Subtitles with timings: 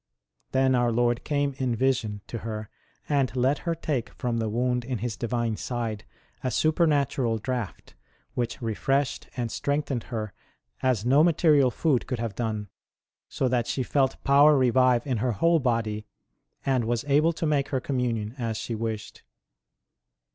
[0.51, 2.71] Then our Lord came in vision to her,
[3.07, 6.05] and let her take from the wound in His Divine side
[6.43, 7.93] a super natural draught,
[8.33, 10.33] which refreshed and strengthened her
[10.81, 12.67] as no material food could have done,
[13.29, 16.07] so that she felt power revive in her whole body,
[16.65, 19.21] and was able to make her communion as she wished.